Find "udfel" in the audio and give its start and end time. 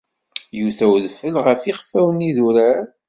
0.95-1.35